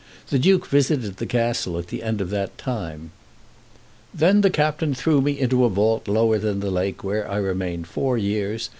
The 0.29 0.39
duke 0.39 0.65
visited 0.65 1.17
the 1.17 1.27
castle 1.27 1.77
at 1.77 1.89
the 1.89 2.01
end 2.01 2.21
of 2.21 2.31
that 2.31 2.57
time. 2.57 3.11
"Then 4.11 4.41
the 4.41 4.49
captain 4.49 4.95
threw 4.95 5.21
me 5.21 5.39
into 5.39 5.63
a 5.63 5.69
vault 5.69 6.07
lower 6.07 6.39
than 6.39 6.59
the 6.59 6.71
lake, 6.71 7.03
where 7.03 7.29
I 7.29 7.37
remained 7.37 7.85
four 7.85 8.17
years. 8.17 8.69